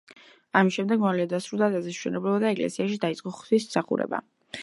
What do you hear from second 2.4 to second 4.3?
და ეკლესიაში დაიწყო ღვთისმსახურება.